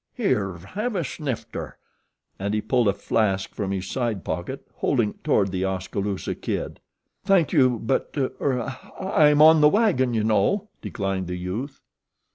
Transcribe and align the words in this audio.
Here, 0.15 0.57
have 0.57 0.95
a 0.95 1.03
snifter?" 1.03 1.77
and 2.39 2.55
he 2.55 2.61
pulled 2.63 2.87
a 2.87 2.93
flask 2.93 3.53
from 3.53 3.69
his 3.69 3.85
side 3.87 4.23
pocket, 4.25 4.67
holding 4.77 5.11
it 5.11 5.23
toward 5.23 5.51
The 5.51 5.63
Oskaloosa 5.63 6.33
Kid. 6.33 6.79
"Thank 7.23 7.53
you, 7.53 7.77
but; 7.77 8.09
er 8.17 8.75
I'm 8.99 9.43
on 9.43 9.61
the 9.61 9.69
wagon, 9.69 10.15
you 10.15 10.23
know," 10.23 10.69
declined 10.81 11.27
the 11.27 11.37
youth. 11.37 11.81